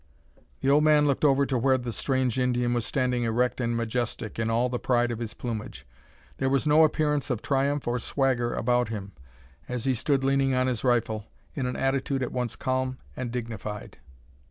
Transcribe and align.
The 0.61 0.69
old 0.71 0.83
man 0.83 1.05
looked 1.05 1.23
over 1.23 1.45
to 1.45 1.59
where 1.59 1.77
the 1.77 1.93
strange 1.93 2.39
Indian 2.39 2.73
was 2.73 2.87
standing 2.87 3.21
erect 3.21 3.61
and 3.61 3.77
majestic, 3.77 4.39
in 4.39 4.49
all 4.49 4.67
the 4.67 4.79
pride 4.79 5.11
of 5.11 5.19
his 5.19 5.35
plumage. 5.35 5.85
There 6.37 6.49
was 6.49 6.65
no 6.65 6.83
appearance 6.83 7.29
of 7.29 7.43
triumph 7.43 7.87
or 7.87 7.99
swagger 7.99 8.51
about 8.51 8.89
him, 8.89 9.11
as 9.69 9.83
he 9.85 9.93
stood 9.93 10.23
leaning 10.23 10.55
on 10.55 10.65
his 10.65 10.83
rifle, 10.83 11.27
in 11.53 11.67
an 11.67 11.75
attitude 11.75 12.23
at 12.23 12.31
once 12.31 12.55
calm 12.55 12.97
and 13.15 13.29
dignified. 13.31 13.99